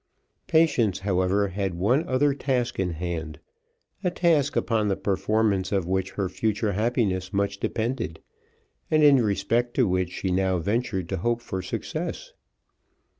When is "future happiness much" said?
6.27-7.59